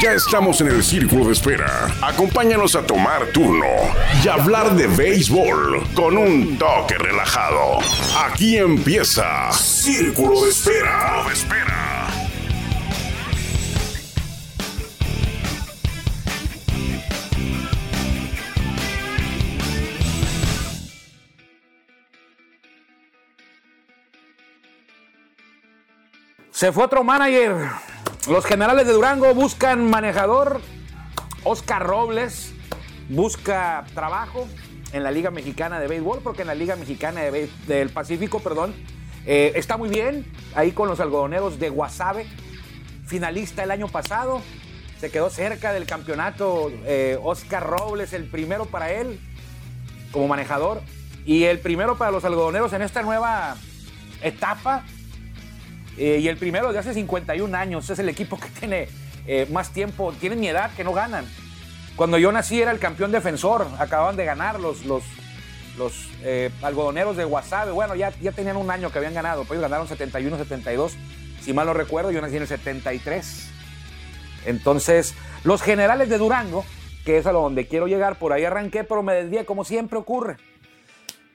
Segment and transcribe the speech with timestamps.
[0.00, 1.86] Ya estamos en el círculo de espera.
[2.00, 3.66] Acompáñanos a tomar turno
[4.24, 7.78] y hablar de béisbol con un toque relajado.
[8.24, 11.24] Aquí empieza Círculo de Espera.
[11.26, 12.06] de espera.
[26.50, 27.91] Se fue otro manager.
[28.28, 30.60] Los generales de Durango buscan manejador.
[31.42, 32.52] Oscar Robles
[33.08, 34.46] busca trabajo
[34.92, 37.22] en la Liga Mexicana de Béisbol, porque en la Liga Mexicana
[37.66, 38.74] del Pacífico, perdón,
[39.26, 40.24] eh, está muy bien.
[40.54, 42.26] Ahí con los algodoneros de Guasave,
[43.06, 44.40] finalista el año pasado.
[45.00, 46.70] Se quedó cerca del campeonato.
[46.84, 49.18] eh, Oscar Robles, el primero para él
[50.12, 50.80] como manejador.
[51.26, 53.56] Y el primero para los algodoneros en esta nueva
[54.22, 54.84] etapa.
[55.98, 57.88] Eh, y el primero de hace 51 años.
[57.90, 58.88] Es el equipo que tiene
[59.26, 61.26] eh, más tiempo, tienen mi edad, que no ganan.
[61.96, 63.66] Cuando yo nací era el campeón defensor.
[63.78, 65.04] Acababan de ganar los, los,
[65.76, 67.72] los eh, algodoneros de Guasave.
[67.72, 69.44] Bueno, ya, ya tenían un año que habían ganado.
[69.44, 70.92] Pues ellos ganaron 71-72.
[71.40, 73.50] Si mal no recuerdo, yo nací en el 73.
[74.46, 76.64] Entonces, los generales de Durango,
[77.04, 80.36] que es a donde quiero llegar, por ahí arranqué, pero me desvié como siempre ocurre.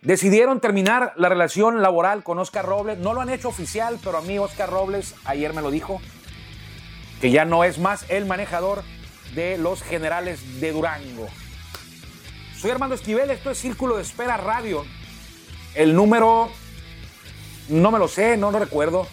[0.02, 3.00] Decidieron terminar la relación laboral con Oscar Robles.
[3.00, 6.00] No lo han hecho oficial, pero a mí Oscar Robles ayer me lo dijo,
[7.20, 8.84] que ya no es más el manejador
[9.34, 11.28] de los generales de Durango.
[12.56, 14.86] Soy Armando Esquivel, esto es Círculo de Espera Radio.
[15.74, 16.50] El número,
[17.70, 19.08] no me lo sé, no lo recuerdo.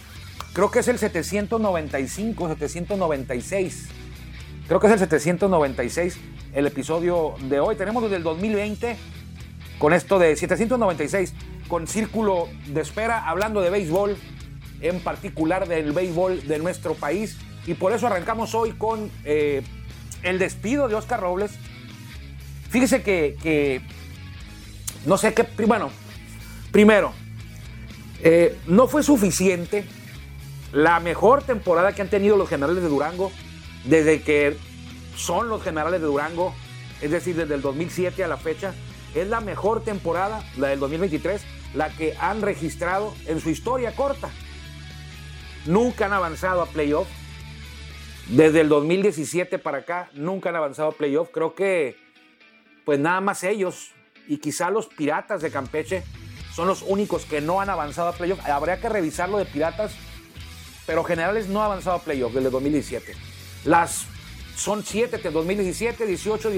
[0.52, 3.88] Creo que es el 795, 796.
[4.69, 6.19] Creo que es el 796
[6.54, 7.74] el episodio de hoy.
[7.76, 8.97] Tenemos desde el 2020
[9.84, 11.34] con esto de 796,
[11.69, 14.17] con círculo de espera, hablando de béisbol,
[14.81, 17.37] en particular del béisbol de nuestro país.
[17.67, 19.62] Y por eso arrancamos hoy con eh,
[20.22, 21.59] el despido de Oscar Robles.
[22.71, 23.83] Fíjese que,
[25.05, 25.91] no sé qué, bueno,
[26.72, 27.12] primero,
[28.22, 29.84] eh, no fue suficiente
[30.72, 33.31] la mejor temporada que han tenido los generales de Durango
[33.84, 34.56] desde que
[35.15, 36.55] son los generales de Durango,
[37.03, 38.72] es decir, desde el 2007 a la fecha.
[39.14, 41.42] Es la mejor temporada, la del 2023,
[41.75, 44.30] la que han registrado en su historia corta.
[45.66, 47.06] Nunca han avanzado a playoff.
[48.28, 51.28] Desde el 2017 para acá, nunca han avanzado a playoff.
[51.32, 51.97] Creo que,
[52.84, 53.92] pues nada más ellos
[54.26, 56.03] y quizá los Piratas de Campeche
[56.54, 58.41] son los únicos que no han avanzado a playoff.
[58.48, 59.92] Habría que revisarlo de Piratas,
[60.86, 63.14] pero Generales no ha avanzado a playoff desde el 2017.
[63.64, 64.06] Las
[64.56, 66.50] son siete de 2017, 18,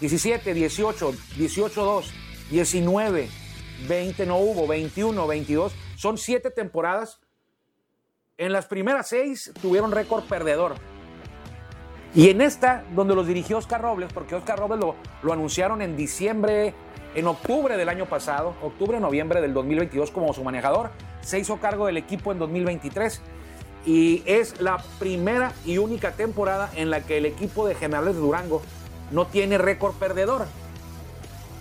[0.00, 2.04] 17, 18, 18-2,
[2.50, 3.28] 19,
[3.88, 5.72] 20 no hubo, 21, 22.
[5.96, 7.20] Son siete temporadas.
[8.36, 10.76] En las primeras seis tuvieron récord perdedor.
[12.14, 14.80] Y en esta, donde los dirigió Oscar Robles, porque Oscar Robles
[15.22, 16.74] lo, anunciaron en diciembre,
[17.14, 21.86] en octubre del año pasado, octubre, noviembre del 2022 como su manejador, se hizo cargo
[21.86, 23.20] del equipo en 2023
[23.84, 28.62] y es la primera y única temporada en la que el equipo de Generales Durango
[29.10, 30.46] no tiene récord perdedor.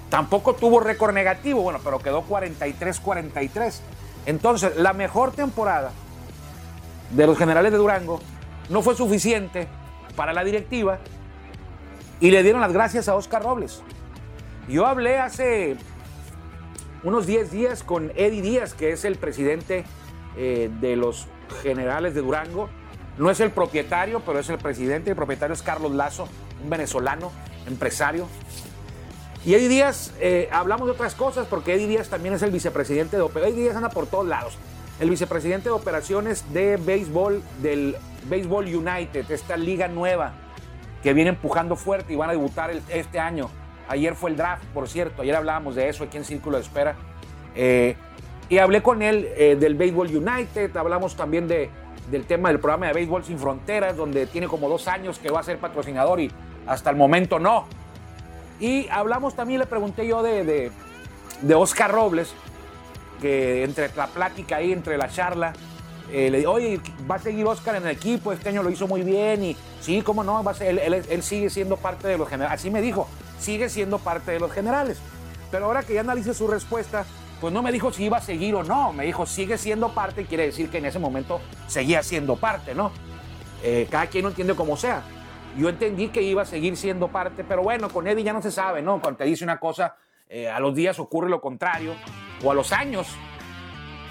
[0.09, 3.79] Tampoco tuvo récord negativo, bueno, pero quedó 43-43.
[4.25, 5.91] Entonces, la mejor temporada
[7.11, 8.19] de los Generales de Durango
[8.69, 9.67] no fue suficiente
[10.15, 10.99] para la directiva
[12.19, 13.81] y le dieron las gracias a Oscar Robles.
[14.67, 15.77] Yo hablé hace
[17.03, 19.85] unos 10 días con Eddie Díaz, que es el presidente
[20.35, 21.27] eh, de los
[21.63, 22.69] generales de Durango.
[23.17, 25.11] No es el propietario, pero es el presidente.
[25.11, 26.27] El propietario es Carlos Lazo,
[26.63, 27.31] un venezolano,
[27.67, 28.27] empresario.
[29.45, 33.15] Y Eddie Díaz, eh, hablamos de otras cosas, porque Eddie Díaz también es el vicepresidente
[33.15, 33.53] de operaciones.
[33.53, 34.57] Eddie Díaz anda por todos lados.
[34.99, 37.95] El vicepresidente de operaciones de béisbol del
[38.27, 40.33] Béisbol United, esta liga nueva
[41.03, 43.49] que viene empujando fuerte y van a debutar este año.
[43.87, 45.21] Ayer fue el draft, por cierto.
[45.21, 46.95] Ayer hablábamos de eso aquí en Círculo de Espera.
[47.55, 47.95] Eh,
[48.49, 50.75] y hablé con él eh, del Béisbol United.
[50.75, 51.69] Hablamos también de,
[52.11, 55.39] del tema del programa de Béisbol Sin Fronteras, donde tiene como dos años que va
[55.39, 56.31] a ser patrocinador y
[56.67, 57.65] hasta el momento no.
[58.59, 60.71] Y hablamos también, le pregunté yo de,
[61.41, 62.33] de, Oscar Robles,
[63.21, 65.53] que entre la plática ahí, entre la charla,
[66.11, 66.79] eh, le digo, oye,
[67.09, 70.01] va a seguir Oscar en el equipo, este año lo hizo muy bien y sí,
[70.01, 72.59] cómo no, va a él, sigue siendo parte de los generales.
[72.59, 73.07] Así me dijo,
[73.39, 74.99] sigue siendo parte de los generales.
[75.51, 77.05] Pero ahora que ya analice su respuesta,
[77.39, 78.91] pues no me dijo si iba a seguir o no.
[78.93, 82.91] Me dijo, sigue siendo parte, quiere decir que en ese momento seguía siendo parte, ¿no?
[83.63, 85.03] Eh, cada quien no entiende cómo sea.
[85.57, 88.51] Yo entendí que iba a seguir siendo parte, pero bueno, con Eddie ya no se
[88.51, 89.01] sabe, ¿no?
[89.01, 89.95] Cuando te dice una cosa,
[90.29, 91.95] eh, a los días ocurre lo contrario,
[92.43, 93.07] o a los años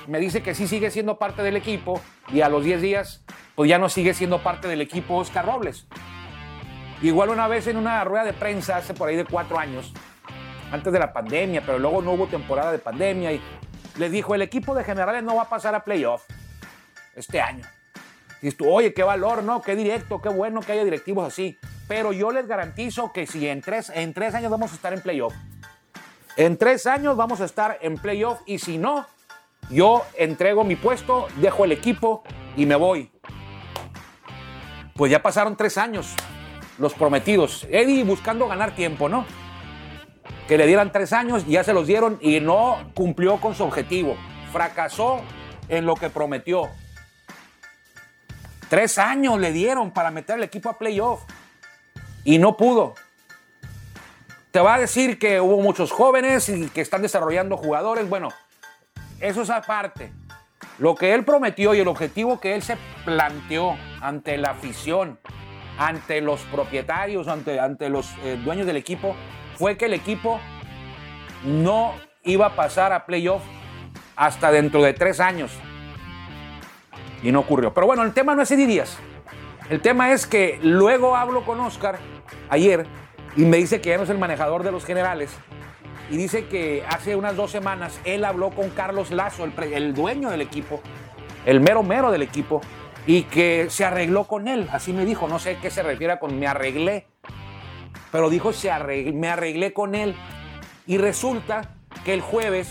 [0.08, 2.00] me dice que sí sigue siendo parte del equipo,
[2.32, 5.86] y a los 10 días, pues ya no sigue siendo parte del equipo Oscar Robles.
[7.00, 9.92] Igual una vez en una rueda de prensa, hace por ahí de cuatro años,
[10.72, 13.40] antes de la pandemia, pero luego no hubo temporada de pandemia, y
[13.98, 16.24] les dijo, el equipo de generales no va a pasar a playoff
[17.14, 17.64] este año.
[18.42, 19.62] Y tú, oye, qué valor, ¿no?
[19.62, 21.58] Qué directo, qué bueno que haya directivos así.
[21.88, 25.00] Pero yo les garantizo que si en tres, en tres años vamos a estar en
[25.00, 25.34] playoff.
[26.36, 29.06] En tres años vamos a estar en playoff y si no,
[29.70, 32.22] yo entrego mi puesto, dejo el equipo
[32.56, 33.10] y me voy.
[34.94, 36.14] Pues ya pasaron tres años,
[36.78, 37.66] los prometidos.
[37.70, 39.24] Eddie buscando ganar tiempo, ¿no?
[40.46, 44.16] Que le dieran tres años, ya se los dieron y no cumplió con su objetivo.
[44.52, 45.20] Fracasó
[45.68, 46.68] en lo que prometió.
[48.68, 51.22] Tres años le dieron para meter al equipo a playoff
[52.24, 52.94] y no pudo.
[54.50, 58.08] Te va a decir que hubo muchos jóvenes y que están desarrollando jugadores.
[58.08, 58.30] Bueno,
[59.20, 60.12] eso es aparte.
[60.78, 65.18] Lo que él prometió y el objetivo que él se planteó ante la afición,
[65.78, 69.14] ante los propietarios, ante, ante los eh, dueños del equipo,
[69.56, 70.40] fue que el equipo
[71.44, 73.42] no iba a pasar a playoff
[74.16, 75.52] hasta dentro de tres años.
[77.26, 77.74] Y no ocurrió.
[77.74, 78.84] Pero bueno, el tema no es Eddie.
[79.68, 81.98] El tema es que luego hablo con Oscar
[82.48, 82.86] ayer
[83.34, 85.36] y me dice que ya no es el manejador de los generales.
[86.08, 90.30] Y dice que hace unas dos semanas él habló con Carlos Lazo, el, el dueño
[90.30, 90.80] del equipo,
[91.46, 92.60] el mero mero del equipo,
[93.08, 94.68] y que se arregló con él.
[94.70, 97.08] Así me dijo, no sé qué se refiere con me arreglé,
[98.12, 98.70] pero dijo se
[99.12, 100.14] me arreglé con él.
[100.86, 101.74] Y resulta
[102.04, 102.68] que el jueves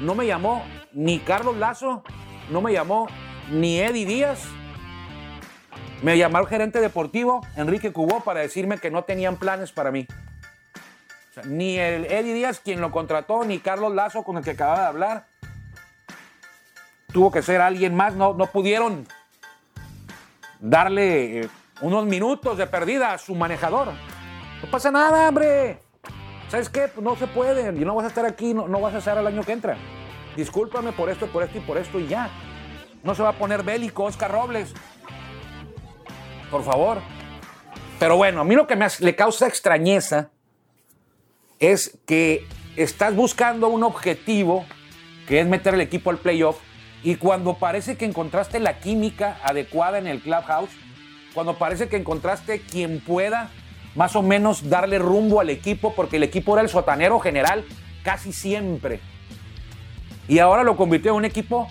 [0.00, 0.62] no me llamó
[0.92, 2.04] ni Carlos Lazo,
[2.52, 3.08] no me llamó
[3.50, 4.44] ni Eddie Díaz.
[6.02, 10.06] Me llamó el gerente deportivo, Enrique Cubó, para decirme que no tenían planes para mí.
[11.44, 14.86] ni el Eddie Díaz, quien lo contrató, ni Carlos Lazo, con el que acababa de
[14.86, 15.26] hablar.
[17.12, 18.14] Tuvo que ser alguien más.
[18.14, 19.06] No, no pudieron
[20.60, 21.48] darle eh,
[21.82, 23.88] unos minutos de perdida a su manejador.
[24.62, 25.82] No pasa nada, hombre.
[26.48, 26.88] ¿Sabes qué?
[26.88, 27.68] Pues no se puede.
[27.74, 29.76] Y no vas a estar aquí, no, no vas a estar el año que entra.
[30.36, 32.30] Discúlpame por esto, por esto y por esto y ya.
[33.06, 34.74] No se va a poner bélico Oscar Robles.
[36.50, 36.98] Por favor.
[38.00, 40.30] Pero bueno, a mí lo que me le causa extrañeza
[41.60, 44.66] es que estás buscando un objetivo
[45.28, 46.58] que es meter el equipo al playoff
[47.04, 50.70] y cuando parece que encontraste la química adecuada en el clubhouse,
[51.32, 53.50] cuando parece que encontraste quien pueda
[53.94, 57.64] más o menos darle rumbo al equipo, porque el equipo era el sotanero general
[58.02, 59.00] casi siempre.
[60.26, 61.68] Y ahora lo convirtió en un equipo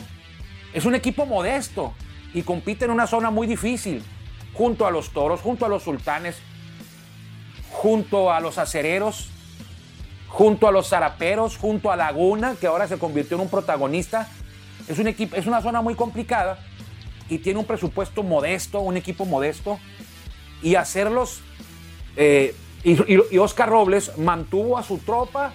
[0.75, 1.93] es un equipo modesto
[2.33, 4.03] y compite en una zona muy difícil,
[4.53, 6.35] junto a los toros, junto a los sultanes,
[7.71, 9.29] junto a los acereros,
[10.27, 14.27] junto a los zaraperos, junto a Laguna, que ahora se convirtió en un protagonista.
[14.89, 16.59] Es, un equipo, es una zona muy complicada
[17.29, 19.79] y tiene un presupuesto modesto, un equipo modesto.
[20.61, 21.39] Y hacerlos.
[22.17, 25.53] Eh, y Oscar Robles mantuvo a su tropa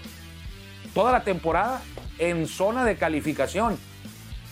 [0.95, 1.83] toda la temporada
[2.19, 3.79] en zona de calificación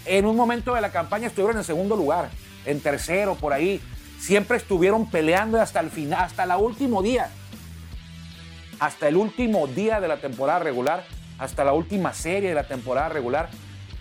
[0.05, 2.31] en un momento de la campaña estuvieron en segundo lugar,
[2.65, 3.81] en tercero, por ahí.
[4.19, 7.31] Siempre estuvieron peleando hasta el final, hasta el último día.
[8.81, 11.05] Hasta el último día de la temporada regular,
[11.39, 13.51] hasta la última serie de la temporada regular.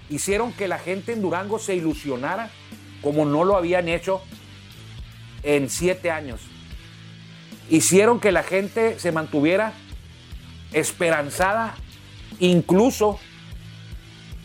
[0.10, 2.50] Hicieron que la gente en Durango se ilusionara
[3.02, 4.22] como no lo habían hecho
[5.44, 6.42] en siete años.
[7.70, 9.74] Hicieron que la gente se mantuviera
[10.74, 11.76] esperanzada,
[12.40, 13.20] incluso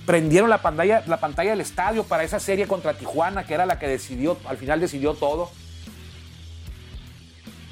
[0.07, 3.79] prendieron la pantalla, la pantalla del estadio para esa serie contra Tijuana, que era la
[3.79, 5.51] que decidió, al final decidió todo.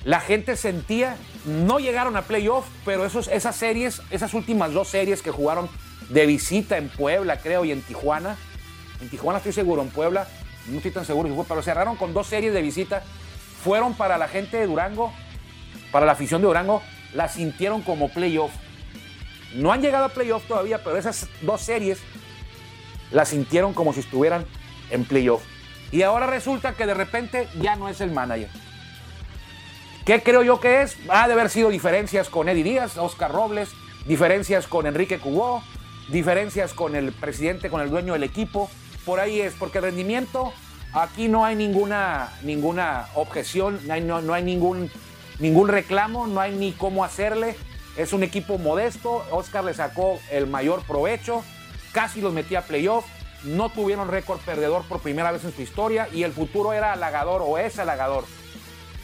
[0.04, 5.22] La gente sentía, no llegaron a playoff, pero esos, esas series, esas últimas dos series
[5.22, 5.68] que jugaron
[6.08, 8.36] de visita en Puebla, creo, y en Tijuana,
[9.00, 10.26] en Tijuana estoy seguro, en Puebla,
[10.68, 13.02] no estoy tan seguro, pero cerraron con dos series de visita,
[13.62, 15.12] fueron para la gente de Durango,
[15.92, 16.82] para la afición de Durango,
[17.12, 18.52] la sintieron como playoff.
[19.54, 21.98] No han llegado a playoff todavía, pero esas dos series
[23.10, 24.46] la sintieron como si estuvieran
[24.90, 25.42] en playoff.
[25.92, 28.48] Y ahora resulta que de repente ya no es el manager.
[30.04, 30.96] ¿Qué creo yo que es?
[31.08, 33.70] Ha de haber sido diferencias con Eddie Díaz, Oscar Robles,
[34.06, 35.62] diferencias con Enrique Cubó,
[36.08, 38.70] diferencias con el presidente, con el dueño del equipo.
[39.04, 40.52] Por ahí es, porque el rendimiento,
[40.92, 44.90] aquí no hay ninguna, ninguna objeción, no hay, no hay ningún,
[45.38, 47.56] ningún reclamo, no hay ni cómo hacerle.
[47.96, 51.44] Es un equipo modesto, Oscar le sacó el mayor provecho
[51.92, 53.04] casi los metía a playoff,
[53.44, 57.42] no tuvieron récord perdedor por primera vez en su historia y el futuro era halagador
[57.44, 58.24] o es halagador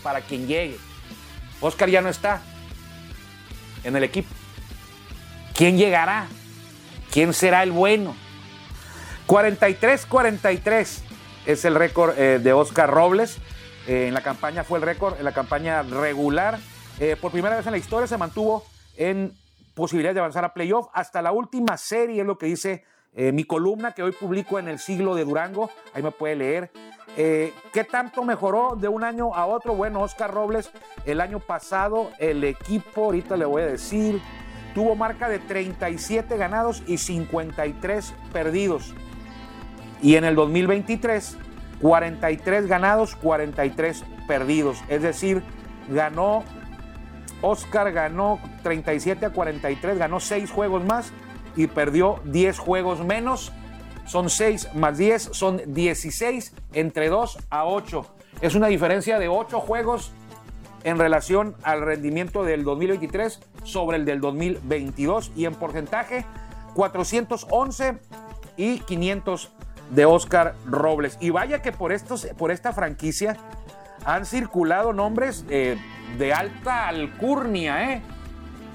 [0.02, 0.78] para quien llegue.
[1.60, 2.42] Oscar ya no está
[3.84, 4.28] en el equipo.
[5.54, 6.28] ¿Quién llegará?
[7.10, 8.14] ¿Quién será el bueno?
[9.26, 11.00] 43-43
[11.46, 13.38] es el récord eh, de Oscar Robles.
[13.86, 16.58] Eh, en la campaña fue el récord, en la campaña regular.
[17.00, 18.66] Eh, por primera vez en la historia se mantuvo
[18.96, 19.32] en
[19.76, 22.82] posibilidad de avanzar a playoff hasta la última serie, es lo que dice
[23.14, 25.70] mi columna que hoy publico en el siglo de Durango.
[25.94, 26.70] Ahí me puede leer.
[27.14, 29.74] ¿Qué tanto mejoró de un año a otro?
[29.74, 30.70] Bueno, Oscar Robles,
[31.04, 34.20] el año pasado el equipo, ahorita le voy a decir,
[34.74, 38.94] tuvo marca de 37 ganados y 53 perdidos.
[40.02, 41.38] Y en el 2023,
[41.80, 44.78] 43 ganados, 43 perdidos.
[44.88, 45.42] Es decir,
[45.88, 46.44] ganó,
[47.42, 51.12] Oscar ganó 37 a 43, ganó 6 juegos más
[51.56, 53.52] y perdió 10 juegos menos.
[54.06, 58.06] Son 6 más 10, son 16 entre 2 a 8.
[58.40, 60.12] Es una diferencia de 8 juegos
[60.84, 66.24] en relación al rendimiento del 2023 sobre el del 2022 y en porcentaje
[66.74, 67.98] 411
[68.56, 69.50] y 500
[69.90, 71.18] de Oscar Robles.
[71.20, 73.36] Y vaya que por, estos, por esta franquicia
[74.04, 75.76] han circulado nombres eh,
[76.18, 78.02] de alta alcurnia, ¿eh?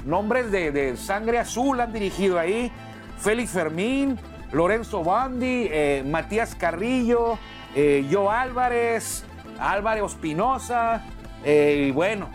[0.05, 2.71] Nombres de, sangre azul han dirigido ahí.
[3.19, 4.19] Félix Fermín,
[4.51, 7.37] Lorenzo Bandi, eh, Matías Carrillo,
[7.75, 9.23] eh, Joe Álvarez,
[9.59, 11.03] Álvarez Espinosa,
[11.45, 12.29] y bueno,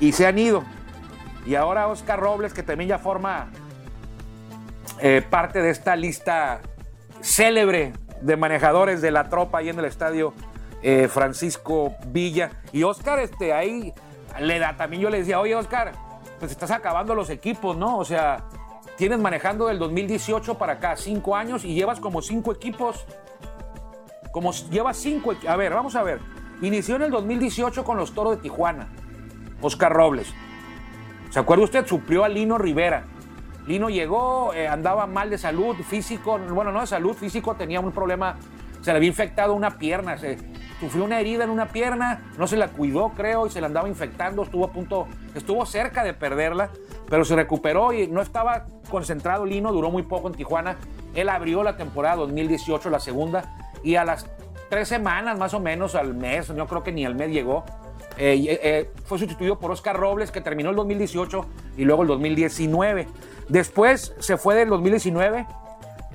[0.00, 0.64] y se han ido.
[1.46, 3.50] Y ahora Oscar Robles, que también ya forma
[5.28, 6.60] parte de esta lista
[7.20, 10.32] célebre de manejadores de la tropa ahí en el estadio
[10.84, 12.50] eh, Francisco Villa.
[12.70, 13.94] Y Oscar, este, ahí
[14.38, 15.92] le da, también yo le decía, oye Oscar,
[16.38, 17.96] pues estás acabando los equipos, ¿no?
[17.96, 18.44] O sea,
[18.98, 23.06] tienes manejando del 2018 para acá cinco años y llevas como cinco equipos.
[24.30, 26.20] Como llevas cinco, a ver, vamos a ver.
[26.60, 28.88] Inició en el 2018 con los Toros de Tijuana,
[29.62, 30.34] Oscar Robles.
[31.30, 31.86] ¿Se acuerda usted?
[31.86, 33.04] Suplió a Lino Rivera.
[33.66, 37.90] Lino llegó, eh, andaba mal de salud, físico, bueno, no de salud, físico, tenía un
[37.90, 38.36] problema,
[38.82, 40.36] se le había infectado una pierna, se,
[40.80, 43.88] sufrió una herida en una pierna, no se la cuidó, creo, y se la andaba
[43.88, 46.70] infectando, estuvo a punto, estuvo cerca de perderla,
[47.08, 50.76] pero se recuperó y no estaba concentrado Lino, duró muy poco en Tijuana.
[51.14, 54.26] Él abrió la temporada 2018, la segunda, y a las
[54.68, 57.64] tres semanas más o menos, al mes, yo creo que ni al mes llegó,
[58.16, 63.08] eh, eh, fue sustituido por Oscar Robles, que terminó el 2018 y luego el 2019.
[63.48, 65.46] Después se fue del 2019,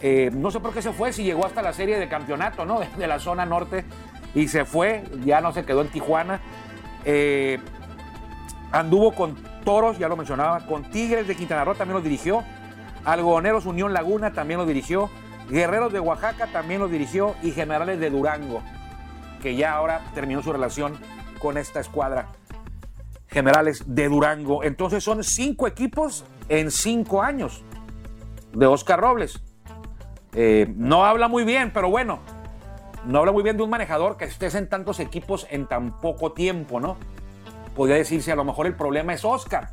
[0.02, 2.80] eh, no sé por qué se fue, si llegó hasta la serie de campeonato, ¿no?
[2.98, 3.84] De la zona norte
[4.36, 6.40] y se fue, ya no se quedó en Tijuana.
[8.72, 12.44] anduvo con Toros, ya lo mencionaba, con Tigres de Quintana Roo también lo dirigió,
[13.06, 15.10] Algodoneros Unión Laguna también lo dirigió,
[15.50, 18.62] Guerreros de Oaxaca también lo dirigió y Generales de Durango,
[19.42, 20.98] que ya ahora terminó su relación
[21.40, 22.30] con esta escuadra
[23.30, 24.64] generales de Durango.
[24.64, 27.64] Entonces son cinco equipos en cinco años
[28.54, 29.42] de Oscar Robles.
[30.34, 32.20] Eh, no habla muy bien, pero bueno,
[33.06, 36.34] no habla muy bien de un manejador que estés en tantos equipos en tan poco
[36.34, 36.98] tiempo, ¿no?
[37.76, 39.72] Podría decirse, a lo mejor el problema es Oscar.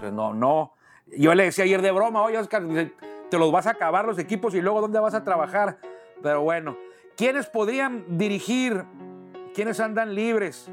[0.00, 0.74] Pues no, no.
[1.16, 2.62] Yo le decía ayer de broma, oye Oscar,
[3.30, 5.78] te los vas a acabar los equipos y luego ¿dónde vas a trabajar?
[6.22, 6.76] Pero bueno,
[7.16, 8.84] ¿quiénes podrían dirigir
[9.54, 10.70] ¿Quiénes andan libres?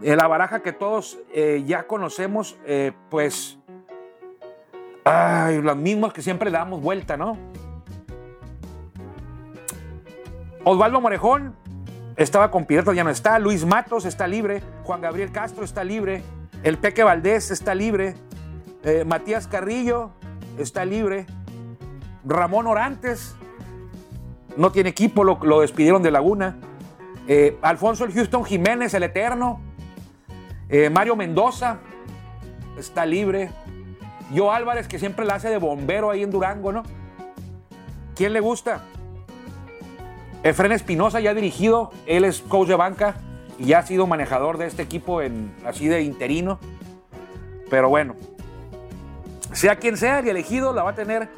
[0.00, 3.58] la baraja que todos eh, ya conocemos, eh, pues,
[5.04, 7.36] ay, los mismos que siempre damos vuelta, ¿no?
[10.68, 11.56] Osvaldo Morejón
[12.16, 13.38] estaba con Piratas, ya no está.
[13.38, 14.62] Luis Matos está libre.
[14.84, 16.22] Juan Gabriel Castro está libre.
[16.62, 18.14] El Peque Valdés está libre.
[18.82, 20.10] Eh, Matías Carrillo
[20.58, 21.26] está libre.
[22.24, 23.34] Ramón Orantes
[24.56, 26.56] no tiene equipo, lo despidieron de Laguna.
[27.28, 29.60] Eh, Alfonso el Houston Jiménez, el Eterno.
[30.68, 31.78] Eh, Mario Mendoza
[32.78, 33.50] está libre.
[34.32, 36.82] Yo Álvarez, que siempre la hace de bombero ahí en Durango, ¿no?
[38.14, 38.82] ¿Quién le gusta?
[40.42, 43.16] Efren Espinosa ya ha dirigido, él es coach de banca
[43.58, 46.58] y ha sido manejador de este equipo en, así de interino.
[47.70, 48.14] Pero bueno,
[49.52, 51.28] sea quien sea el elegido, la va a tener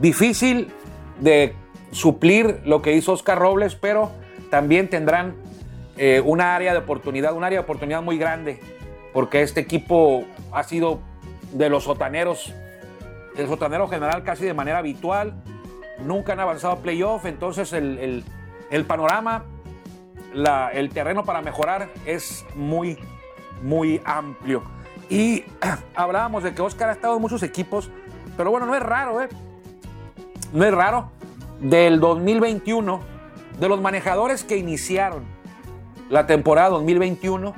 [0.00, 0.72] difícil
[1.20, 1.54] de
[1.92, 4.10] suplir lo que hizo Oscar Robles, pero
[4.50, 5.36] también tendrán
[5.96, 8.60] eh, una área de oportunidad, un área de oportunidad muy grande,
[9.12, 11.00] porque este equipo ha sido
[11.52, 12.52] de los sotaneros,
[13.36, 15.34] el sotanero general casi de manera habitual,
[16.04, 18.24] nunca han avanzado a playoff, entonces el,
[18.86, 19.44] panorama,
[20.72, 22.98] el terreno para mejorar es muy,
[23.62, 24.62] muy amplio.
[25.08, 25.44] Y
[25.94, 27.90] hablábamos de que Oscar ha estado en muchos equipos,
[28.36, 29.28] Pero bueno, no es raro, ¿eh?
[30.52, 31.10] No es raro.
[31.60, 33.00] Del 2021,
[33.58, 35.24] de los manejadores que iniciaron
[36.08, 37.52] la temporada 2021,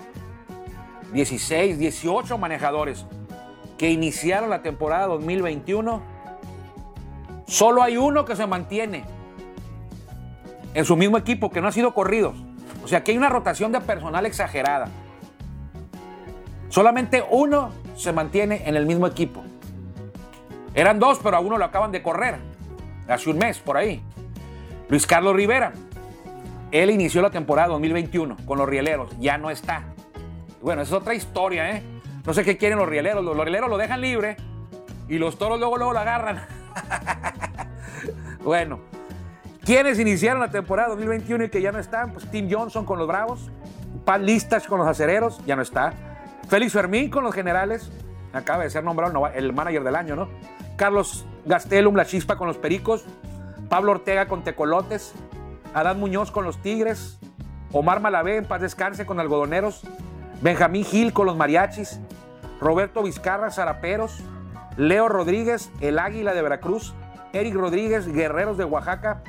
[1.13, 3.07] 16, 18 manejadores
[3.79, 6.03] que iniciaron la temporada 2021,
[7.53, 9.05] solo hay uno que se mantiene
[10.73, 12.33] en su mismo equipo, que no ha sido corrido.
[12.83, 14.89] O sea, que hay una rotación de personal exagerada.
[16.71, 19.45] Solamente uno se mantiene en el mismo equipo.
[20.75, 22.37] Eran dos, pero a uno lo acaban de correr.
[23.07, 24.03] Hace un mes, por ahí.
[24.89, 25.75] Luis Carlos Rivera.
[26.71, 29.11] Él inició la temporada 2021 con los rieleros.
[29.21, 29.85] Ya no está.
[30.63, 31.83] Bueno, es otra historia, ¿eh?
[32.25, 33.23] No sé qué quieren los rieleros.
[33.23, 34.39] Los rieleros lo dejan libre
[35.07, 36.47] y los toros luego, luego lo agarran.
[38.45, 38.81] bueno,
[39.65, 42.13] ¿quiénes iniciaron la temporada 2021 y que ya no están?
[42.13, 43.51] Pues Tim Johnson con los Bravos,
[44.05, 45.93] Pat Listas con los Acereros, ya no está.
[46.49, 47.91] Félix Fermín con los Generales,
[48.33, 50.29] acaba de ser nombrado el manager del año, ¿no?
[50.77, 53.05] Carlos Gastelum, la chispa con los Pericos,
[53.69, 55.15] Pablo Ortega con Tecolotes,
[55.75, 57.19] Adán Muñoz con los Tigres,
[57.73, 59.83] Omar Malavé en paz descanse con Algodoneros,
[60.43, 62.01] Benjamín Gil con los Mariachis,
[62.61, 64.23] Roberto Vizcarra, Zaraperos,
[64.77, 66.95] Leo Rodríguez, el Águila de Veracruz,
[67.33, 69.23] Eric Rodríguez, Guerreros de Oaxaca,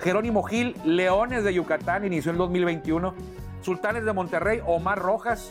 [0.00, 3.14] Jerónimo Gil, Leones de Yucatán, inició en 2021,
[3.62, 5.50] Sultanes de Monterrey, Omar Rojas,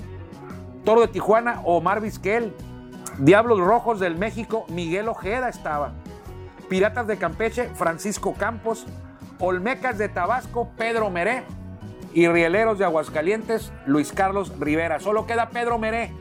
[0.87, 2.53] Toro de Tijuana, Omar Vizquel.
[3.17, 5.91] Diablos Rojos del México, Miguel Ojeda estaba.
[6.69, 8.85] Piratas de Campeche, Francisco Campos.
[9.39, 11.43] Olmecas de Tabasco, Pedro Meré.
[12.13, 15.01] Y Rieleros de Aguascalientes, Luis Carlos Rivera.
[15.01, 16.13] Solo queda Pedro Meré.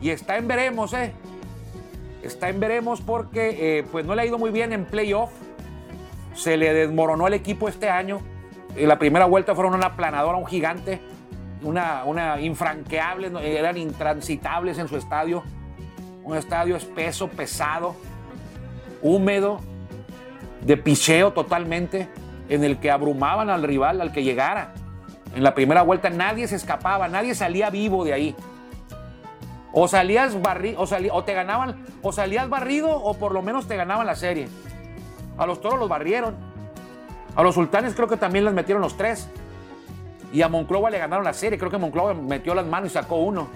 [0.00, 1.12] Y está en veremos, ¿eh?
[2.22, 5.30] Está en veremos porque eh, pues no le ha ido muy bien en playoff.
[6.34, 8.20] Se le desmoronó el equipo este año.
[8.76, 11.00] En la primera vuelta fueron una planadora, un gigante
[11.62, 15.42] una, una infranqueable, eran intransitables en su estadio.
[16.22, 17.96] Un estadio espeso, pesado,
[19.02, 19.60] húmedo,
[20.60, 22.08] de picheo totalmente,
[22.48, 24.74] en el que abrumaban al rival, al que llegara.
[25.34, 28.36] En la primera vuelta nadie se escapaba, nadie salía vivo de ahí.
[29.72, 33.76] O salías barrido, o, o te ganaban, o salías barrido, o por lo menos te
[33.76, 34.48] ganaban la serie.
[35.38, 36.34] A los toros los barrieron.
[37.36, 39.28] A los sultanes creo que también les metieron los tres.
[40.32, 41.58] Y a Monclova le ganaron la serie.
[41.58, 43.48] Creo que Monclova metió las manos y sacó uno.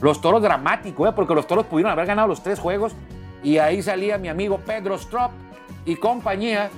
[0.00, 1.12] Los toros dramáticos, ¿eh?
[1.14, 2.94] porque los toros pudieron haber ganado los tres juegos.
[3.42, 5.30] Y ahí salía mi amigo Pedro Strop
[5.84, 6.70] y compañía.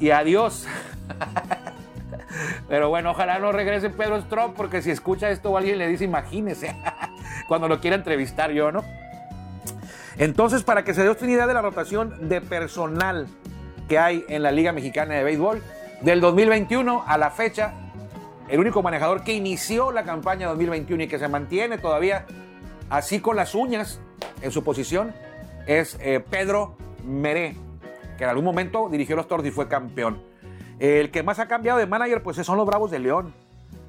[0.00, 0.66] Y adiós.
[2.68, 6.76] Pero bueno, ojalá no regrese Pedro Strop, porque si escucha esto alguien le dice, imagínese,
[7.46, 8.84] cuando lo quiera entrevistar yo, ¿no?
[10.16, 13.28] Entonces, para que se dé una idea de la rotación de personal
[13.88, 15.62] que hay en la Liga Mexicana de Béisbol,
[16.00, 17.74] del 2021 a la fecha,
[18.48, 22.26] el único manejador que inició la campaña 2021 y que se mantiene todavía
[22.90, 24.00] así con las uñas
[24.42, 25.12] en su posición
[25.66, 27.56] es eh, Pedro Meré,
[28.16, 30.22] que en algún momento dirigió los Toros y fue campeón.
[30.78, 33.34] El que más ha cambiado de manager pues son los Bravos de León.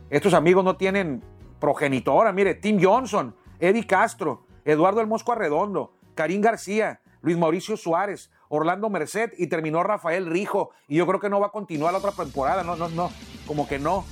[0.09, 1.23] Estos amigos no tienen
[1.59, 8.29] progenitora, mire, Tim Johnson, Eddie Castro, Eduardo El Mosco Arredondo, Karim García, Luis Mauricio Suárez,
[8.47, 10.71] Orlando Merced y terminó Rafael Rijo.
[10.87, 13.11] Y yo creo que no va a continuar la otra temporada, no, no, no,
[13.45, 14.05] como que no.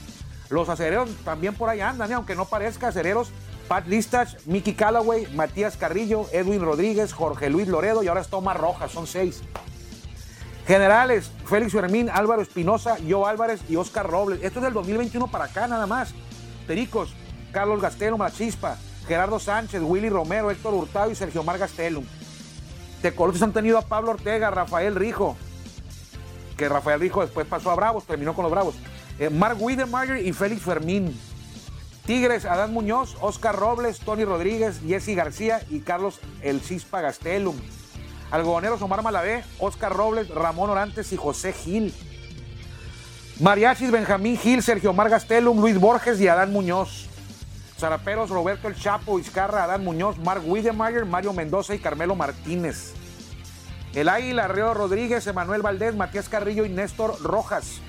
[0.49, 2.15] Los acereros también por ahí andan, ¿eh?
[2.15, 3.31] aunque no parezca, acereros.
[3.67, 8.55] Pat Listach, Mickey Callaway, Matías Carrillo, Edwin Rodríguez, Jorge Luis Loredo y ahora es Tomás
[8.55, 9.43] Rojas, son seis.
[10.65, 14.41] Generales, Félix Fermín, Álvaro Espinosa, Joe Álvarez y Oscar Robles.
[14.41, 16.13] Esto es del 2021 para acá nada más.
[16.65, 17.13] Pericos,
[17.51, 22.05] Carlos Gastelo, Machispa, Gerardo Sánchez, Willy Romero, Héctor Hurtado y Sergio Mar Gastelum.
[23.01, 25.37] Tecolotes han tenido a Pablo Ortega, Rafael Rijo,
[26.57, 28.75] que Rafael Rijo después pasó a Bravos, terminó con los Bravos.
[29.19, 31.17] Eh, Mark Widemeyer y Félix Fermín.
[32.05, 37.55] Tigres, Adán Muñoz, Oscar Robles, Tony Rodríguez, Jesse García y Carlos El Cispa Gastelum.
[38.31, 41.93] Algodoneros Omar Malavé, Oscar Robles, Ramón Orantes y José Gil.
[43.39, 47.07] Mariachis, Benjamín Gil, Sergio Omar Gastelum, Luis Borges y Adán Muñoz.
[47.77, 52.93] Zaraperos, Roberto El Chapo, Izcarra, Adán Muñoz, Mark Widemeyer, Mario Mendoza y Carmelo Martínez.
[53.93, 57.79] El Águila, Río Rodríguez, Emanuel Valdés, Matías Carrillo y Néstor Rojas.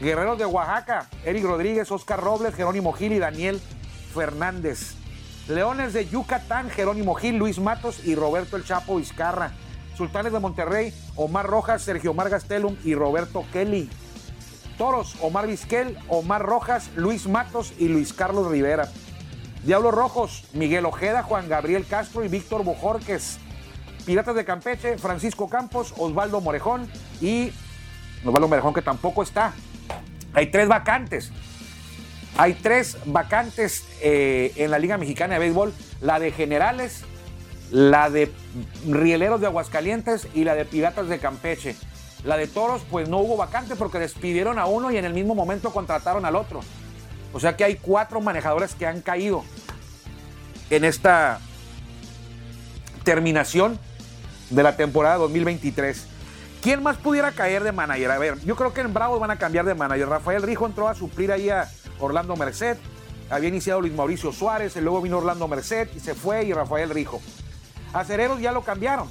[0.00, 3.60] Guerreros de Oaxaca, Eric Rodríguez, Oscar Robles, Jerónimo Gil y Daniel
[4.12, 4.94] Fernández.
[5.48, 9.52] Leones de Yucatán, Jerónimo Gil, Luis Matos y Roberto El Chapo Vizcarra.
[9.96, 13.88] Sultanes de Monterrey, Omar Rojas, Sergio Omar Gastelum y Roberto Kelly.
[14.76, 18.88] Toros, Omar Vizquel, Omar Rojas, Luis Matos y Luis Carlos Rivera.
[19.64, 23.38] Diablos Rojos, Miguel Ojeda, Juan Gabriel Castro y Víctor Bojorques.
[24.04, 26.88] Piratas de Campeche, Francisco Campos, Osvaldo Morejón
[27.20, 27.52] y
[28.24, 29.52] Osvaldo Morejón que tampoco está.
[30.32, 31.32] Hay tres vacantes.
[32.36, 35.72] Hay tres vacantes eh, en la Liga Mexicana de Béisbol.
[36.00, 37.02] La de generales,
[37.70, 38.30] la de
[38.86, 41.74] Rieleros de Aguascalientes y la de Piratas de Campeche.
[42.26, 45.36] La de Toros, pues no hubo vacante porque despidieron a uno y en el mismo
[45.36, 46.60] momento contrataron al otro.
[47.32, 49.44] O sea que hay cuatro manejadores que han caído
[50.70, 51.38] en esta
[53.04, 53.78] terminación
[54.50, 56.06] de la temporada 2023.
[56.60, 58.10] ¿Quién más pudiera caer de manager?
[58.10, 60.08] A ver, yo creo que en Bravos van a cambiar de manager.
[60.08, 62.76] Rafael Rijo entró a suplir ahí a Orlando Merced.
[63.30, 66.90] Había iniciado Luis Mauricio Suárez, y luego vino Orlando Merced y se fue y Rafael
[66.90, 67.20] Rijo.
[67.92, 69.08] A Cereros ya lo cambiaron.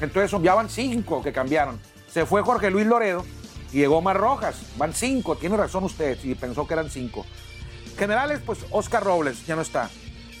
[0.00, 1.80] Entonces ya van cinco que cambiaron.
[2.12, 3.24] Se fue Jorge Luis Loredo
[3.72, 4.56] y llegó Omar Rojas.
[4.76, 7.24] Van cinco, tiene razón usted, si pensó que eran cinco.
[7.96, 9.88] Generales, pues Oscar Robles, ya no está.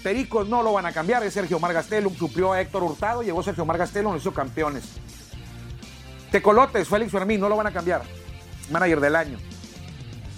[0.02, 3.64] Pericos no lo van a cambiar, es Sergio Margastelum, suplió a Héctor Hurtado, llegó Sergio
[3.64, 4.84] Margastelum, lo hizo campeones.
[6.30, 8.02] Tecolotes, Félix Fermín, no lo van a cambiar.
[8.70, 9.38] Manager del año.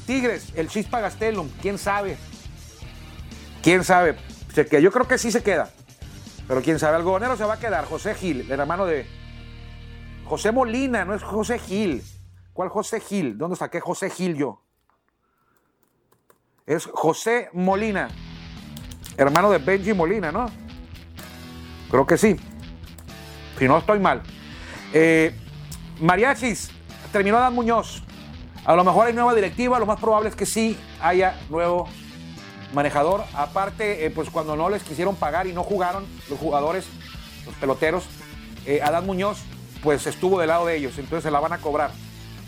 [0.07, 2.17] Tigres, el Chispa Gastelum, quién sabe.
[3.63, 4.17] Quién sabe.
[4.81, 5.71] yo creo que sí se queda.
[6.47, 7.87] Pero quién sabe, el gobernero se va a quedar.
[7.87, 9.24] José Gil, el hermano de
[10.25, 12.03] José Molina, no es José Gil.
[12.53, 13.37] ¿Cuál José Gil?
[13.37, 14.63] ¿Dónde saqué José Gil yo?
[16.67, 18.09] Es José Molina,
[19.19, 20.47] hermano de Benji Molina, ¿no?
[21.91, 22.37] Creo que sí.
[23.59, 24.23] Si no estoy mal.
[24.93, 25.35] Eh,
[26.01, 26.71] Mariachis,
[27.13, 28.03] terminó Dan Muñoz.
[28.65, 31.87] A lo mejor hay nueva directiva, lo más probable es que sí haya nuevo
[32.73, 33.25] manejador.
[33.35, 36.87] Aparte, eh, pues cuando no les quisieron pagar y no jugaron los jugadores,
[37.45, 38.07] los peloteros,
[38.65, 39.45] eh, Adán Muñoz,
[39.85, 41.93] pues estuvo del lado de ellos, entonces se la van a cobrar.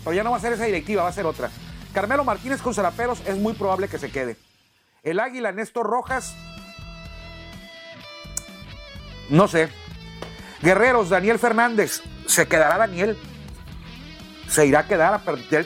[0.03, 1.49] Pero ya no va a ser esa directiva, va a ser otra.
[1.93, 4.35] Carmelo Martínez con Zaraperos es muy probable que se quede.
[5.03, 6.35] El Águila, Néstor Rojas,
[9.29, 9.69] no sé.
[10.61, 13.17] Guerreros, Daniel Fernández, ¿se quedará Daniel?
[14.49, 15.21] Se irá a quedar,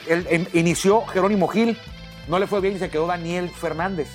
[0.06, 1.76] él inició Jerónimo Gil,
[2.28, 4.08] no le fue bien y se quedó Daniel Fernández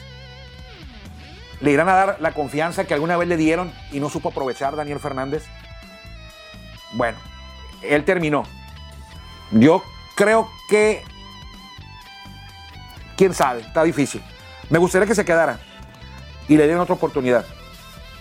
[1.59, 4.75] le irán a dar la confianza que alguna vez le dieron y no supo aprovechar
[4.75, 5.45] Daniel Fernández.
[6.93, 7.17] Bueno,
[7.81, 8.43] él terminó.
[9.51, 9.83] Yo
[10.15, 11.03] creo que,
[13.15, 14.21] quién sabe, está difícil.
[14.69, 15.59] Me gustaría que se quedara
[16.47, 17.45] y le dieran otra oportunidad.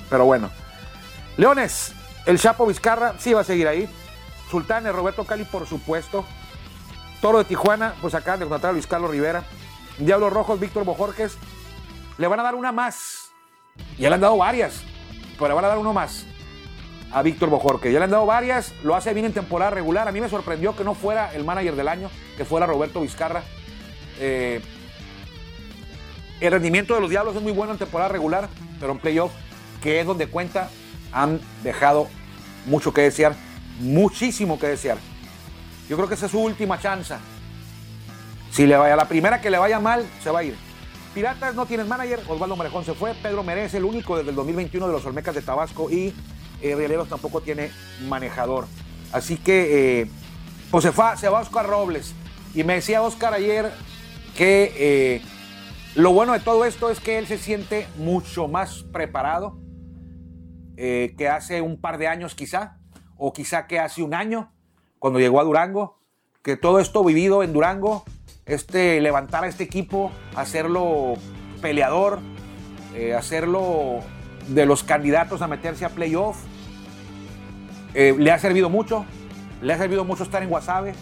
[0.09, 0.51] Pero bueno.
[1.37, 1.93] Leones,
[2.25, 3.89] el Chapo Vizcarra sí va a seguir ahí.
[4.51, 6.25] Sultanes, Roberto Cali, por supuesto.
[7.21, 9.43] Toro de Tijuana, pues acá de contratar a Luis Carlos Rivera.
[9.99, 11.37] Diablos Rojos, Víctor Bojorques.
[12.19, 13.27] Le van a dar una más
[13.99, 14.83] ya le han dado varias,
[15.35, 16.27] pero le van a dar uno más
[17.13, 17.93] a Víctor Bojorque.
[17.93, 20.09] Ya le han dado varias, lo hace bien en temporada regular.
[20.09, 23.43] A mí me sorprendió que no fuera el manager del año, que fuera Roberto Vizcarra.
[24.19, 24.61] Eh,
[26.41, 29.33] el rendimiento de los Diablos es muy bueno en temporada regular, pero en playoff,
[29.83, 30.71] que es donde cuenta,
[31.13, 32.09] han dejado
[32.67, 33.35] mucho que desear,
[33.81, 34.99] muchísimo que desear.
[35.89, 37.15] Yo creo que esa es su última chance.
[38.51, 40.57] Si le vaya la primera que le vaya mal, se va a ir.
[41.15, 44.87] Piratas no tienen manager, Osvaldo Marejón se fue, Pedro Merece, el único desde el 2021
[44.87, 46.15] de los Olmecas de Tabasco y
[46.63, 47.71] eh, tampoco tiene
[48.09, 48.67] manejador.
[49.13, 50.11] Así que, eh,
[50.71, 52.15] pues se, va, se va Oscar Robles.
[52.55, 53.71] Y me decía Oscar ayer
[54.37, 55.23] que eh,
[55.95, 59.59] lo bueno de todo esto es que él se siente mucho más preparado
[60.77, 62.79] eh, que hace un par de años quizá,
[63.17, 64.53] o quizá que hace un año,
[64.99, 65.99] cuando llegó a Durango,
[66.43, 68.05] que todo esto vivido en Durango
[68.45, 71.15] este, levantar a este equipo, hacerlo
[71.63, 72.21] peleador,
[72.95, 74.01] eh, hacerlo
[74.49, 76.37] de los candidatos a meterse a playoff.
[77.95, 79.05] Eh, le ha servido mucho,
[79.63, 80.95] le ha servido mucho estar en Guasave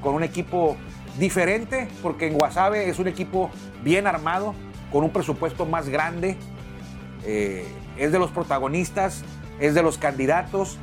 [0.00, 0.76] con un equipo
[1.18, 3.50] diferente, porque en Guasave es un equipo
[3.82, 4.54] bien armado,
[4.92, 6.36] con un presupuesto más grande,
[7.24, 9.24] eh, es de los protagonistas,
[9.58, 10.78] es de los candidatos,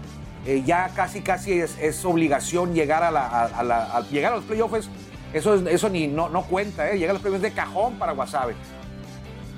[0.66, 4.90] ya casi casi es, obligación llegar a, la, llegar a los playoffs
[5.34, 6.98] eso, eso ni no, no cuenta, ¿eh?
[6.98, 8.54] Llega a los premios de cajón para Guasave.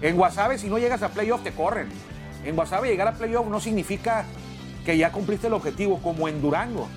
[0.02, 1.90] En Guasave, si no llegas a playoff, te corren.
[2.46, 4.26] En Guasave, llegar a playoff no significa
[4.86, 6.88] que ya cumpliste el objetivo, como en Durango.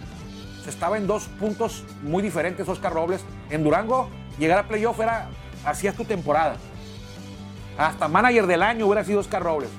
[0.63, 3.25] Se estaba en dos puntos muy diferentes, Oscar Robles.
[3.51, 5.29] En Durango, llegar a playoff era,
[5.65, 6.57] hacías tu temporada.
[7.79, 9.71] Hasta manager del año hubiera sido Oscar Robles.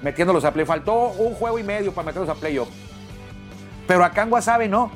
[0.00, 0.68] Metiéndolos a playoff.
[0.68, 2.68] Faltó un juego y medio para meterlos a playoff.
[3.86, 4.90] Pero acá en Guasave no.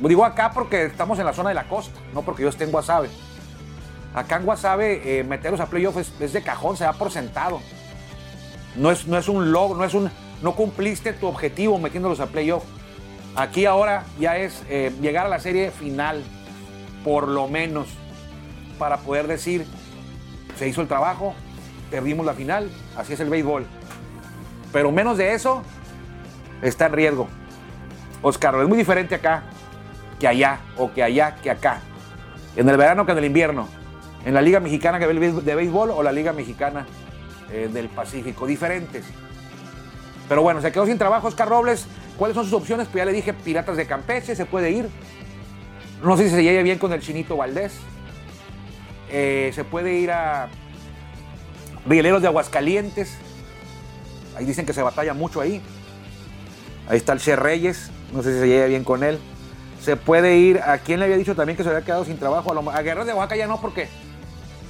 [0.00, 2.70] Digo acá porque estamos en la zona de la costa, no porque yo esté en
[2.70, 3.08] Guasave.
[4.14, 7.60] Acá en Guasave, eh, meterlos a playoff es, de cajón, se da por sentado.
[8.76, 10.10] No es, no es un logro, no es un.
[10.42, 12.64] No cumpliste tu objetivo metiéndolos a playoff.
[13.34, 16.22] Aquí ahora ya es eh, llegar a la serie final,
[17.04, 17.86] por lo menos,
[18.78, 19.66] para poder decir,
[20.58, 21.34] se hizo el trabajo,
[21.90, 23.66] perdimos la final, así es el béisbol.
[24.72, 25.62] Pero menos de eso,
[26.62, 27.28] está en riesgo.
[28.22, 29.44] Oscar, es muy diferente acá
[30.18, 31.80] que allá, o que allá que acá.
[32.56, 33.68] En el verano que en el invierno.
[34.24, 36.86] En la Liga Mexicana de Béisbol o la Liga Mexicana
[37.50, 38.46] eh, del Pacífico.
[38.46, 39.04] Diferentes.
[40.28, 41.86] Pero bueno, se quedó sin trabajo Oscar Robles.
[42.16, 42.86] ¿Cuáles son sus opciones?
[42.88, 44.88] Pues ya le dije, Piratas de Campeche, se puede ir.
[46.02, 47.72] No sé si se lleve bien con el Chinito Valdés.
[49.10, 50.48] Eh, se puede ir a
[51.86, 53.16] Rieleros de Aguascalientes.
[54.36, 55.62] Ahí dicen que se batalla mucho ahí.
[56.88, 57.90] Ahí está el Che Reyes.
[58.12, 59.18] No sé si se lleve bien con él.
[59.80, 60.60] Se puede ir.
[60.60, 62.50] ¿A quién le había dicho también que se había quedado sin trabajo?
[62.50, 63.88] A, lo- a Guerrero de Oaxaca ya no, porque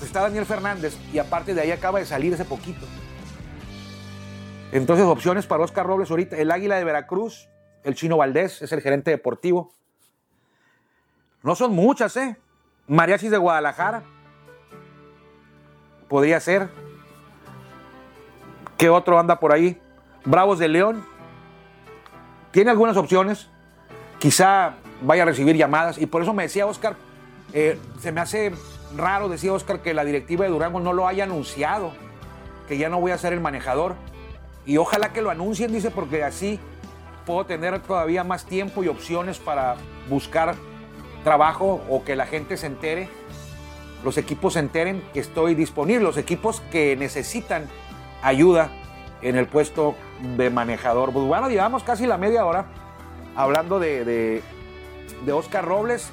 [0.04, 0.96] está Daniel Fernández.
[1.12, 2.86] Y aparte de ahí acaba de salir ese poquito.
[4.72, 6.36] Entonces, opciones para Oscar Robles ahorita.
[6.36, 7.48] El Águila de Veracruz.
[7.84, 9.72] El Chino Valdés es el gerente deportivo.
[11.42, 12.36] No son muchas, ¿eh?
[12.88, 14.02] Mariachis de Guadalajara.
[16.08, 16.68] Podría ser.
[18.76, 19.80] ¿Qué otro anda por ahí?
[20.24, 21.04] Bravos de León.
[22.50, 23.48] Tiene algunas opciones.
[24.18, 25.98] Quizá vaya a recibir llamadas.
[25.98, 26.96] Y por eso me decía Oscar,
[27.52, 28.52] eh, se me hace
[28.94, 31.92] raro, decía Oscar, que la directiva de Durango no lo haya anunciado.
[32.68, 33.94] Que ya no voy a ser el manejador.
[34.66, 36.60] Y ojalá que lo anuncien, dice, porque así
[37.24, 39.76] puedo tener todavía más tiempo y opciones para
[40.08, 40.54] buscar
[41.24, 43.08] trabajo o que la gente se entere,
[44.04, 47.66] los equipos se enteren que estoy disponible, los equipos que necesitan
[48.22, 48.70] ayuda
[49.22, 49.96] en el puesto
[50.36, 51.12] de manejador.
[51.12, 52.66] Pues bueno, llevamos casi la media hora
[53.34, 54.42] hablando de, de,
[55.24, 56.10] de Oscar Robles,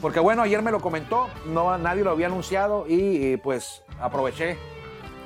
[0.00, 4.58] porque bueno, ayer me lo comentó, no, nadie lo había anunciado y, eh, pues aproveché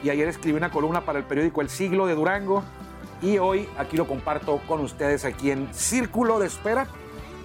[0.02, 2.62] y ayer escribí una columna para el periódico El Siglo de Durango
[3.22, 6.86] y hoy aquí lo comparto con ustedes aquí en Círculo de Espera,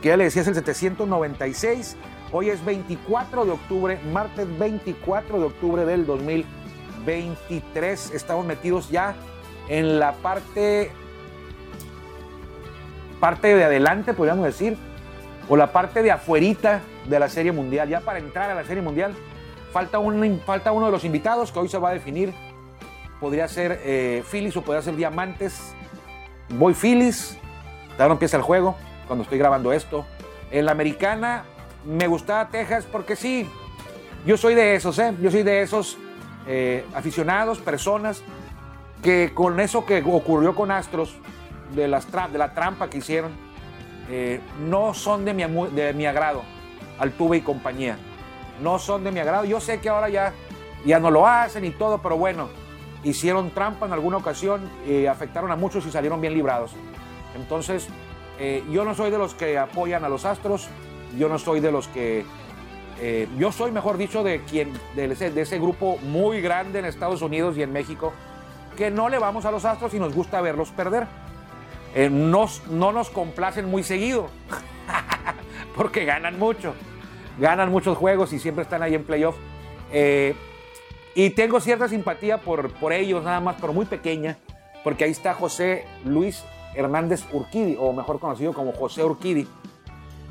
[0.02, 1.98] que ya le decía es el 796.
[2.32, 8.12] Hoy es 24 de octubre, martes 24 de octubre del 2023.
[8.12, 9.16] Estamos metidos ya
[9.68, 10.92] en la parte,
[13.20, 14.78] parte de adelante, podríamos decir,
[15.48, 17.90] o la parte de afuerita de la Serie Mundial.
[17.90, 19.14] Ya para entrar a la Serie Mundial
[19.72, 22.34] falta, un, falta uno de los invitados que hoy se va a definir.
[23.20, 25.74] Podría ser eh, Phillies o podría ser Diamantes.
[26.50, 27.38] Voy Phillies.
[27.98, 28.76] Ahora empieza el juego
[29.08, 30.06] cuando estoy grabando esto.
[30.52, 31.46] En la americana
[31.86, 33.50] me gustaba Texas porque sí,
[34.26, 35.14] yo soy de esos, ¿eh?
[35.22, 35.98] Yo soy de esos
[36.48, 38.24] eh, aficionados, personas
[39.04, 41.16] que con eso que ocurrió con Astros,
[41.76, 43.32] de, las de la trampa que hicieron,
[44.10, 46.44] eh, no son de mi, de mi agrado,
[47.00, 47.98] Altuve y compañía.
[48.62, 49.46] No son de mi agrado.
[49.46, 50.34] Yo sé que ahora ya,
[50.86, 52.50] ya no lo hacen y todo, pero bueno,
[53.04, 56.72] hicieron trampa en alguna ocasión, eh, afectaron a muchos y salieron bien librados.
[57.36, 57.88] Entonces,
[58.40, 60.70] eh, yo no soy de los que apoyan a los Astros,
[61.18, 62.26] yo no soy de los que...
[63.38, 67.22] yo soy, mejor dicho, de, quien, de, ese, de ese grupo muy grande en Estados
[67.22, 68.14] Unidos y en México,
[68.78, 71.08] que no le vamos a los Astros y nos gusta verlos perder.
[71.96, 74.28] Eh, no nos complacen muy seguido,
[75.76, 76.76] porque ganan mucho.
[77.40, 79.38] Ganan muchos juegos y siempre están ahí en playoff.
[79.94, 80.36] Eh,
[81.16, 84.38] y tengo cierta simpatía por, por ellos, nada más, pero muy pequeña,
[84.84, 86.44] porque ahí está José Luis
[86.76, 89.48] Hernández Urquidi, o mejor conocido como José Urquidi.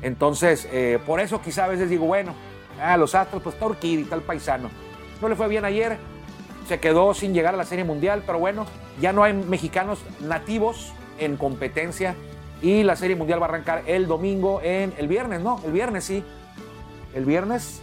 [0.03, 2.35] Entonces, eh, por eso quizá a veces digo, bueno,
[2.79, 4.69] a los Astros, pues está Urquidi, está el paisano.
[5.19, 5.97] No le fue bien ayer,
[6.67, 8.67] se quedó sin llegar a la Serie Mundial, pero bueno,
[9.01, 12.15] ya no hay mexicanos nativos en competencia
[12.61, 15.61] y la Serie Mundial va a arrancar el domingo en el viernes, ¿no?
[15.65, 16.23] El viernes sí.
[17.13, 17.81] El viernes,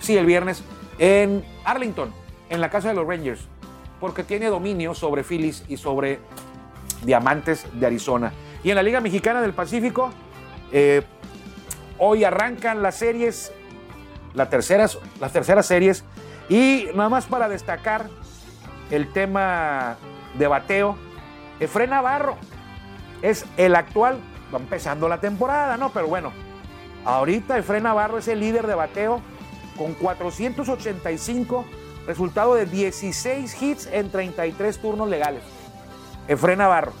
[0.00, 0.64] sí, el viernes
[0.98, 2.12] en Arlington,
[2.50, 3.46] en la casa de los Rangers,
[4.00, 6.18] porque tiene dominio sobre Phillies y sobre
[7.04, 8.32] Diamantes de Arizona.
[8.64, 10.10] Y en la Liga Mexicana del Pacífico,
[10.72, 11.02] eh,
[11.98, 13.52] hoy arrancan las series,
[14.34, 16.04] las terceras, las terceras series,
[16.48, 18.08] y nada más para destacar
[18.90, 19.96] el tema
[20.38, 20.96] de bateo,
[21.60, 22.36] Efren Navarro
[23.22, 24.18] es el actual,
[24.52, 25.90] va empezando la temporada, ¿no?
[25.90, 26.32] Pero bueno,
[27.04, 29.20] ahorita Efren Navarro es el líder de bateo
[29.76, 31.64] con 485,
[32.06, 35.42] resultado de 16 hits en 33 turnos legales.
[36.28, 36.92] Efren Navarro.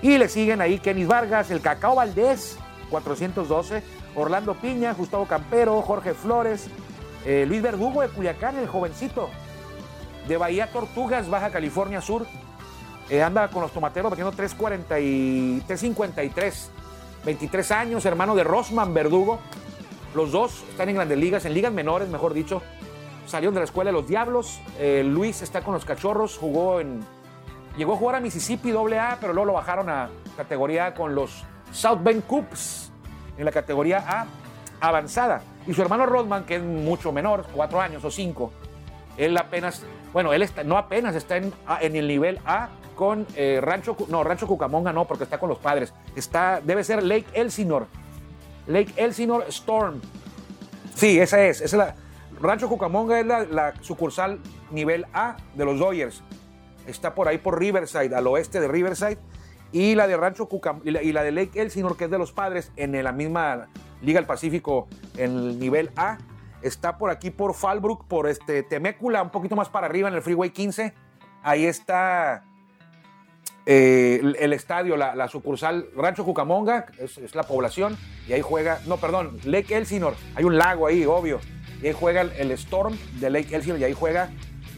[0.00, 2.56] Y le siguen ahí Kenis Vargas, el Cacao Valdés,
[2.90, 3.82] 412,
[4.14, 6.68] Orlando Piña, Gustavo Campero, Jorge Flores,
[7.24, 9.28] eh, Luis Verdugo de Culiacán, el jovencito,
[10.28, 12.26] de Bahía Tortugas, Baja California Sur,
[13.10, 16.70] eh, anda con los tomateros batiendo 340 y 353,
[17.24, 19.38] 23 años, hermano de Rosman Verdugo.
[20.14, 22.62] Los dos están en grandes ligas, en ligas menores, mejor dicho.
[23.26, 24.60] Salieron de la escuela de los Diablos.
[24.78, 27.00] Eh, Luis está con los Cachorros, jugó en.
[27.76, 32.00] Llegó a jugar a Mississippi AA, pero luego lo bajaron a categoría con los South
[32.02, 32.90] Bend Coops
[33.36, 34.26] en la categoría A
[34.80, 35.42] avanzada.
[35.66, 38.52] Y su hermano Rodman, que es mucho menor, cuatro años o cinco,
[39.16, 41.52] él apenas, bueno, él no apenas está en
[41.96, 42.68] el nivel A
[42.98, 45.94] con eh, Rancho, no, Rancho Cucamonga no, porque está con los padres.
[46.16, 47.86] Está, debe ser Lake Elsinore.
[48.66, 50.00] Lake Elsinore Storm.
[50.96, 51.60] Sí, esa es.
[51.60, 51.94] esa es la,
[52.40, 54.40] Rancho Cucamonga es la, sucursal
[54.72, 56.24] nivel A de los Dodgers.
[56.88, 59.18] Está por ahí por Riverside, al oeste de Riverside.
[59.70, 62.18] y la de Rancho Cucam y la, y la de Lake Elsinore, que es de
[62.18, 63.68] los padres, en la misma
[64.02, 66.18] Liga del Pacífico, en el nivel A.
[66.62, 70.22] Está por aquí por Fallbrook, por este Temécula, un poquito más para arriba en el
[70.22, 70.92] Freeway 15.
[71.44, 72.47] Ahí está
[73.70, 79.38] eh, el, estadio, la, sucursal Rancho Cucamonga, es, la población, y ahí juega, no, perdón,
[79.44, 81.38] Lake Elsinore, hay un lago ahí, obvio,
[81.82, 84.30] y ahí juega el, Storm de Lake Elsinore, y ahí juega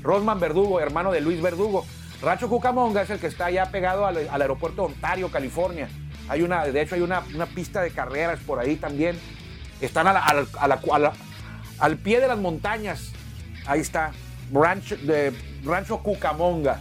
[0.02, 1.86] Rosman Verdugo, hermano de Luis Verdugo.
[2.20, 5.88] Rancho Cucamonga es el que está ya pegado al, aeropuerto de Ontario, California.
[6.28, 9.16] Hay una, de hecho, hay una, una pista de carreras por ahí también.
[9.80, 10.18] Están a
[11.78, 13.12] al pie de las montañas.
[13.66, 14.10] Ahí está,
[14.52, 15.32] Rancho, de,
[15.64, 16.80] Rancho Cucamonga.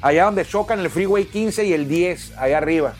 [0.00, 2.94] Allá donde chocan el Freeway 15 y el 10, allá arriba.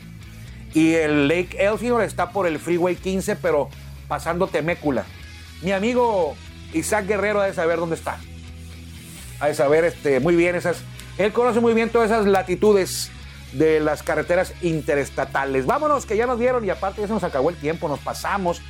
[0.75, 3.69] Y el Lake Elsinore está por el Freeway 15, pero
[4.09, 5.05] pasando Temécula.
[5.63, 6.37] Mi amigo
[6.73, 8.19] Isaac Guerrero ha de saber dónde está.
[9.41, 10.83] Ha de saber este, muy bien esas.
[11.19, 13.11] Él conoce muy bien todas esas latitudes
[13.53, 15.67] de las carreteras interestatales.
[15.67, 18.61] Vámonos, que ya nos dieron y aparte ya se nos acabó el tiempo, nos pasamos.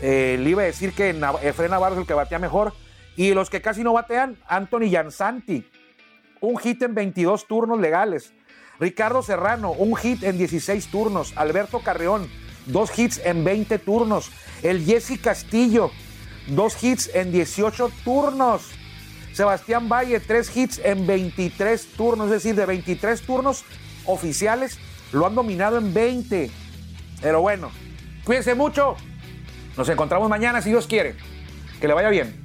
[0.00, 1.10] Eh, le iba a decir que
[1.42, 2.72] Efraín Navarro es el que batea mejor.
[3.16, 5.64] Y los que casi no batean, Anthony Jansanti.
[6.44, 8.32] Un hit en 22 turnos legales.
[8.78, 11.32] Ricardo Serrano, un hit en 16 turnos.
[11.36, 12.28] Alberto Carreón,
[12.66, 14.30] dos hits en 20 turnos.
[14.62, 15.90] El Jesse Castillo,
[16.48, 18.70] dos hits en 18 turnos.
[19.32, 23.64] Sebastián Valle, tres hits en 23 turnos, es decir, de 23 turnos
[24.04, 24.78] oficiales,
[25.12, 26.50] lo han dominado en 20.
[27.22, 27.70] Pero bueno,
[28.24, 28.96] cuídense mucho.
[29.76, 31.16] Nos encontramos mañana si Dios quiere.
[31.80, 32.44] Que le vaya bien.